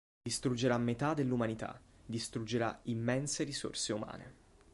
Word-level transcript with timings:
Distruggerà 0.23 0.79
metà 0.79 1.13
dell'umanità, 1.13 1.79
distruggerà 2.07 2.79
immense 2.85 3.43
risorse 3.43 3.93
umane. 3.93 4.33